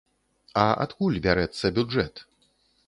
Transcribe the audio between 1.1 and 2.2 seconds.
бярэцца бюджэт?